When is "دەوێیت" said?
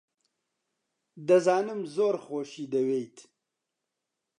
2.73-3.17